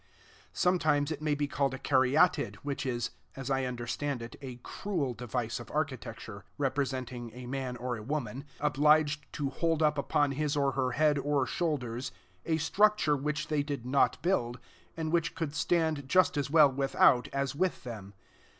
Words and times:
Sometimes 0.51 1.11
it 1.11 1.21
may 1.21 1.35
be 1.35 1.47
called 1.47 1.75
a 1.75 1.77
caryatid, 1.77 2.55
which 2.63 2.87
is, 2.87 3.11
as 3.35 3.51
I 3.51 3.65
understand 3.65 4.23
it, 4.23 4.35
a 4.41 4.55
cruel 4.63 5.13
device 5.13 5.59
of 5.59 5.69
architecture, 5.69 6.43
representing 6.57 7.31
a 7.35 7.45
man 7.45 7.77
or 7.77 7.95
a 7.95 8.01
woman, 8.01 8.45
obliged 8.59 9.31
to 9.33 9.51
hold 9.51 9.83
up 9.83 9.99
upon 9.99 10.31
his 10.31 10.57
or 10.57 10.71
her 10.71 10.93
head 10.93 11.19
or 11.19 11.45
shoulders 11.45 12.11
a 12.47 12.57
structure 12.57 13.15
which 13.15 13.47
they 13.49 13.61
did 13.61 13.85
not 13.85 14.19
build, 14.23 14.57
and 14.97 15.11
which 15.11 15.35
could 15.35 15.53
stand 15.53 16.09
just 16.09 16.35
as 16.35 16.49
well 16.49 16.71
without 16.71 17.27
as 17.31 17.53
with 17.53 17.83
them. 17.83 18.15